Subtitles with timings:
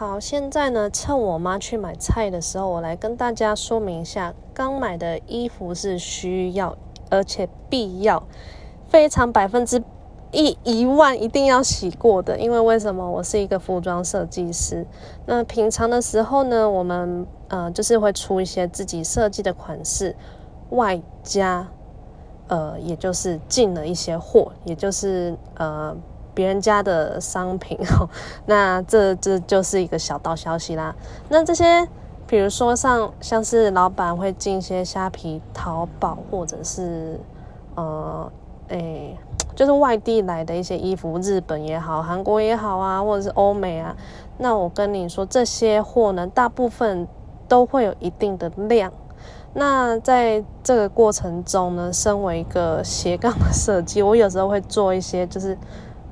[0.00, 6.74] 好，现在呢，趁我妈去买菜的时候，我来跟大家说明一下，刚买的衣服是需要
[7.10, 8.26] 而且必要，
[8.88, 9.84] 非常百分之
[10.32, 12.38] 一一万一定要洗过的。
[12.38, 13.10] 因为为什么？
[13.10, 14.86] 我是一个服装设计师，
[15.26, 20.16] 那平常的时候呢，我们呃就是会出一些自己设计的款式，
[20.70, 21.68] 外加
[22.48, 25.94] 呃也就是进了一些货，也就是呃。
[26.34, 28.08] 别人家的商品 哦，
[28.46, 30.94] 那这这就是一个小道消息啦。
[31.28, 31.88] 那这些，
[32.26, 37.18] 比如说像像是老板会进一些虾皮、淘宝，或者是
[37.74, 38.30] 呃，
[38.68, 39.16] 诶，
[39.54, 43.96] 就是外地来的一些衣服，日本也好，韩国也好啊，或者是欧美啊。
[44.38, 47.06] 那我跟你说，这些货呢，大部分
[47.48, 48.92] 都会有一定的量。
[49.52, 55.58] 那在这个过程中呢，身为一个斜杠的设计，我有时候会做一些就是。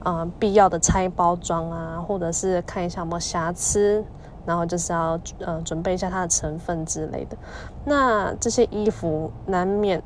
[0.09, 4.03] 呃，必要的拆包装啊，或者是看一下有没有瑕疵，
[4.47, 7.37] 然后就是要呃准备一下它的成分之类的。
[7.85, 10.02] 那这些衣服难免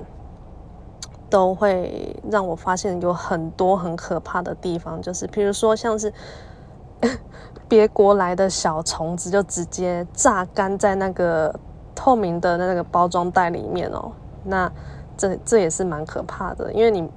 [1.30, 6.12] 都会让我发现有很多很可怕的地方，就是比如说像是
[7.68, 11.54] 别国来的小虫子就直接榨干在那个
[11.94, 14.10] 透明的那个包装袋里面哦，
[14.42, 14.68] 那
[15.16, 17.08] 这这也是蛮可怕的，因为你。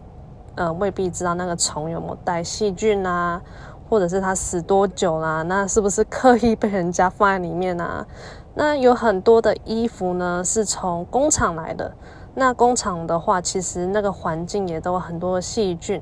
[0.56, 3.42] 呃，未必知道那个虫有没有带细菌啊，
[3.90, 5.42] 或者是它死多久啦？
[5.44, 8.06] 那是不是刻意被人家放在里面啊？
[8.54, 11.94] 那有很多的衣服呢，是从工厂来的。
[12.36, 16.02] 那工厂的话，其实那个环境也都有很多的细菌，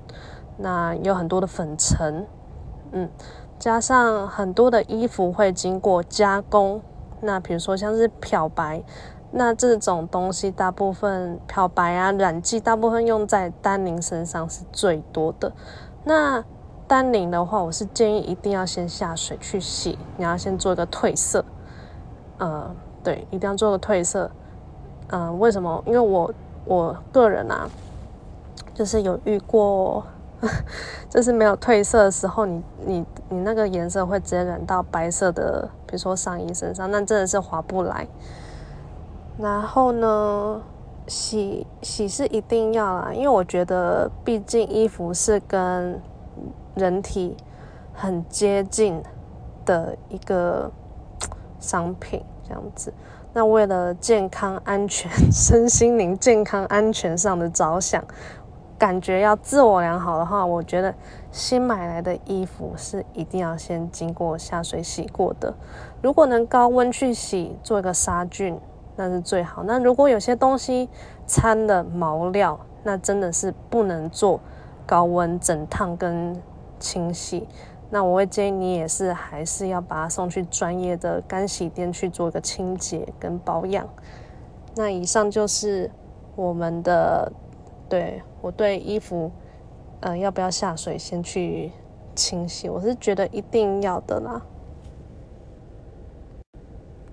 [0.58, 2.28] 那有很多的粉尘，
[2.92, 3.10] 嗯，
[3.58, 6.82] 加上很多的衣服会经过加工。
[7.22, 8.84] 那比如说像是漂白。
[9.36, 15.52] 那这种东西大部分漂白啊、染剂，大部分用在丹宁身上是最多的。
[16.04, 16.44] 那
[16.88, 21.44] 丹宁的话，我是建议一定要先下水去洗，你要先做一个褪色。
[22.38, 22.70] 呃，
[23.04, 24.30] 对，一定要做个褪色。
[25.08, 25.84] 嗯，为什么？
[25.88, 26.32] 因为我
[26.66, 27.68] 我个人啊，
[28.76, 30.06] 就是有遇过，
[31.10, 38.08] 就是没有褪色的时候，你你你那个颜色会直接染到白色的，比如说上衣身上，那真的是划不来。
[39.38, 40.62] 然后呢，
[41.08, 46.00] 洗洗是一定要啦，因为我觉得毕竟衣服是跟
[46.76, 47.36] 人体
[47.94, 49.02] 很接近
[49.66, 50.72] 的一个
[51.60, 52.94] 商品，这样子。
[53.34, 58.04] 那为了健康安全、身心灵健康安全上的着想，
[58.78, 60.94] 感觉要自我良好的话，我觉得
[61.32, 65.52] 新买来的衣服是一定要先经过下水洗过的。
[66.04, 68.60] 如果能高温去洗，做一个杀菌。
[68.96, 69.64] 那是最好。
[69.64, 70.90] 那如果有些东西
[71.26, 74.40] 掺了毛料，那真的是不能做
[74.86, 76.42] 高温整烫跟
[76.80, 77.48] 清洗。
[77.90, 83.88] 那我会建议你也是还是要把它送去专业的干洗店去做一个清洁跟保养。
[84.76, 85.92] 那以上就是
[86.36, 87.32] 我们的
[87.88, 89.32] 对我对衣服，
[90.00, 91.72] 呃，要不要下水先去
[92.16, 94.42] 清洗，我是觉得一定要的啦。